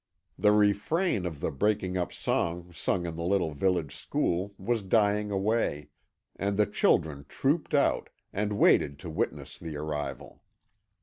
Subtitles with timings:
[0.35, 5.29] The refrain of the breaking up song sung in the little village school was dying
[5.29, 5.89] away,
[6.35, 10.41] and the children trooped out, and waited to witness the arrival.